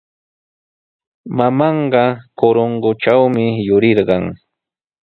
[1.37, 2.03] Mamaaqa
[2.39, 4.23] Corongotrawmi yurirqan.